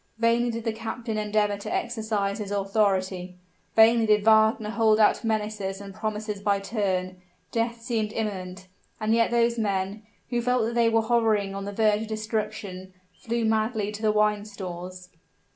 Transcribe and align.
Vainly 0.17 0.49
did 0.49 0.63
the 0.63 0.73
captain 0.73 1.15
endeavor 1.19 1.57
to 1.57 1.71
exercise 1.71 2.39
his 2.39 2.49
authority 2.49 3.37
vainly 3.75 4.07
did 4.07 4.23
Wagner 4.25 4.71
hold 4.71 4.99
out 4.99 5.23
menaces 5.23 5.79
and 5.79 5.93
promises 5.93 6.41
by 6.41 6.59
turns; 6.59 7.21
death 7.51 7.81
seemed 7.83 8.11
imminent, 8.13 8.65
and 8.99 9.13
yet 9.13 9.29
those 9.29 9.59
men, 9.59 10.01
who 10.31 10.41
felt 10.41 10.65
that 10.65 10.73
they 10.73 10.89
were 10.89 11.03
hovering 11.03 11.53
on 11.53 11.65
the 11.65 11.71
verge 11.71 12.01
of 12.01 12.07
destruction, 12.07 12.95
flew 13.13 13.45
madly 13.45 13.91
to 13.91 14.01
the 14.01 14.11
wine 14.11 14.43
stores. 14.43 15.09